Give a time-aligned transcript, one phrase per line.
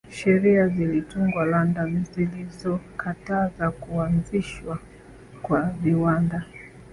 [0.09, 4.79] Sheria zilitungwa London zilizokataza kuanzishwa
[5.41, 6.45] kwa viwanda